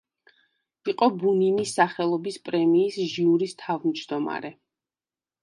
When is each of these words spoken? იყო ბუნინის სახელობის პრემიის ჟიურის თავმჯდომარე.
იყო 0.93 1.09
ბუნინის 1.23 1.73
სახელობის 1.79 2.41
პრემიის 2.49 2.99
ჟიურის 3.13 3.55
თავმჯდომარე. 3.61 4.55